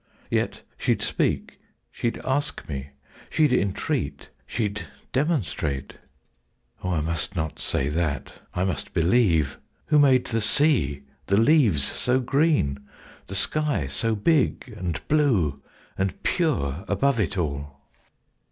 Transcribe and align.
—Yet 0.31 0.63
she'd 0.79 1.03
speak: 1.03 1.59
She'd 1.91 2.17
ask 2.25 2.67
me: 2.67 2.89
she'd 3.29 3.53
entreat: 3.53 4.29
she'd 4.47 4.85
demonstrate. 5.13 5.93
O 6.83 6.89
I 6.89 7.01
must 7.01 7.35
not 7.35 7.59
say 7.59 7.87
that! 7.89 8.33
I 8.55 8.63
must 8.63 8.95
believe! 8.95 9.59
Who 9.89 9.99
made 9.99 10.25
the 10.25 10.41
sea, 10.41 11.03
the 11.27 11.37
leaves 11.37 11.83
so 11.83 12.19
green, 12.19 12.79
the 13.27 13.35
sky 13.35 13.85
So 13.85 14.15
big 14.15 14.73
and 14.75 14.99
blue 15.07 15.61
and 15.99 16.23
pure 16.23 16.83
above 16.87 17.19
it 17.19 17.37
all? 17.37 17.79